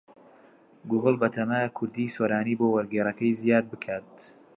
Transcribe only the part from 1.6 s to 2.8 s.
کوردیی سۆرانی بۆ